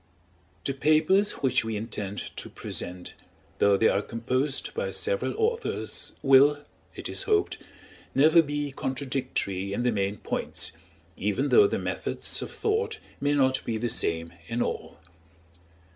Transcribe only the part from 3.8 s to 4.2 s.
are